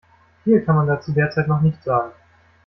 Viel 0.45 0.61
kann 0.65 0.77
man 0.77 0.87
dazu 0.87 1.11
derzeit 1.11 1.47
noch 1.47 1.61
nicht 1.61 1.83
sagen. 1.83 2.11